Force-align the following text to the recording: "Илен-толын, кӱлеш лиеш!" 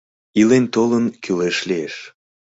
"Илен-толын, 0.39 1.05
кӱлеш 1.23 1.57
лиеш!" 1.69 1.95